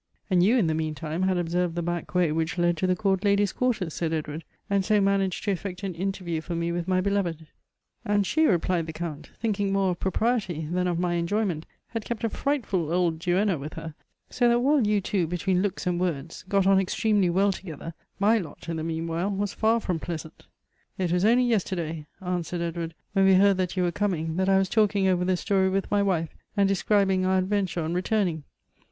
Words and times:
"And 0.31 0.41
you, 0.41 0.57
in 0.57 0.65
the 0.65 0.73
meantime, 0.73 1.21
had 1.21 1.37
observed 1.37 1.75
the 1.75 1.83
back 1.83 2.15
way 2.15 2.31
which 2.31 2.57
led 2.57 2.75
to 2.77 2.87
the 2.87 2.95
court 2.95 3.23
ladies' 3.23 3.53
quarters," 3.53 3.93
said 3.93 4.11
Edward," 4.13 4.43
and 4.67 4.83
so 4.83 4.99
managed 4.99 5.43
to 5.43 5.51
effect 5.51 5.83
an 5.83 5.93
interview 5.93 6.41
for 6.41 6.55
me 6.55 6.71
with 6.71 6.87
my 6.87 7.01
beloved." 7.01 7.35
5 7.35 7.35
98 7.35 7.43
Goethe's" 7.43 7.51
And 8.15 8.25
she," 8.25 8.45
replied 8.47 8.87
the 8.87 8.93
Count," 8.93 9.29
thinking 9.39 9.71
more 9.71 9.91
of 9.91 9.99
pro 9.99 10.09
priety 10.09 10.73
than 10.73 10.87
of 10.87 10.97
my 10.97 11.13
enjoyment, 11.13 11.67
liad 11.93 12.03
kept 12.03 12.23
a 12.23 12.29
frightful 12.29 12.91
old 12.91 13.19
duenna 13.19 13.59
with 13.59 13.73
her. 13.75 13.93
So 14.31 14.49
that, 14.49 14.61
while 14.61 14.87
you 14.87 15.01
two, 15.01 15.27
between 15.27 15.61
looks 15.61 15.85
and 15.85 15.99
words, 16.01 16.45
got 16.49 16.65
on 16.65 16.79
extremely 16.79 17.29
well 17.29 17.51
together, 17.51 17.93
my 18.17 18.39
lot, 18.39 18.67
in 18.69 18.77
the 18.77 18.83
meanwhile, 18.83 19.29
was 19.29 19.53
for 19.53 19.79
from 19.79 19.99
pleasant."" 19.99 20.47
It 20.97 21.11
was 21.11 21.23
only 21.23 21.43
yesterday," 21.43 22.07
answered 22.21 22.61
Edward," 22.61 22.95
when 23.13 23.25
we 23.25 23.35
heard 23.35 23.57
that 23.57 23.69
j'ou 23.75 23.83
were 23.83 23.91
coming, 23.91 24.37
that 24.37 24.49
I 24.49 24.57
was 24.57 24.67
talking 24.67 25.07
over 25.07 25.23
the 25.23 25.37
story 25.37 25.69
with 25.69 25.91
my 25.91 26.01
wife, 26.01 26.33
and 26.57 26.67
describing 26.67 27.23
our 27.23 27.37
adventure 27.37 27.83
on 27.83 27.93
re 27.93 28.01
turning. 28.01 28.45